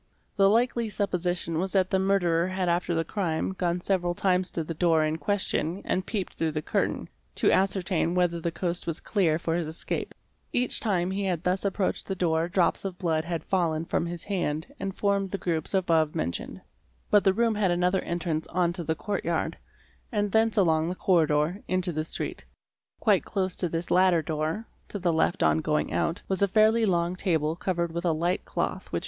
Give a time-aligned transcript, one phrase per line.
[0.35, 4.49] 'The likely supposition was that the mur derer had after the crime gone several times
[4.49, 8.87] to the door in question and peeped through the curtain to ascertain whether the coast
[8.87, 10.15] was clear for his escape;
[10.51, 14.23] each time he had thus approached the door drops of blood had fallen from his
[14.23, 16.55] hand and formed the groups above mentioned.
[16.55, 19.55] SEARCH FOR BLOOD 559 But the room had another entrance on to the court yard,
[20.11, 22.43] and thence || along a corridor into the street.
[22.99, 26.87] Quite close to this latter door (to the left on going out) was a fairly
[26.87, 28.99] long table covered with a light cloth which